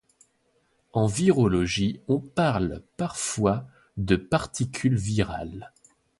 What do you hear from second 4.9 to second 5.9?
virale.